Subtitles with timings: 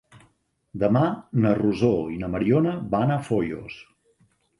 [0.83, 1.03] Demà
[1.43, 3.77] na Rosó i na Mariona van a Foios.